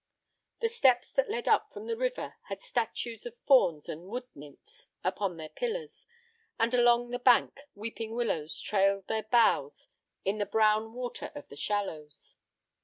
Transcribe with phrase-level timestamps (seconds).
[0.61, 4.87] The steps that led up from the river had statues of fauns and wood nymphs
[5.03, 6.07] upon their pillars,
[6.59, 9.89] and along the bank weeping willows trailed their boughs
[10.25, 12.35] in the brown water of the shallows.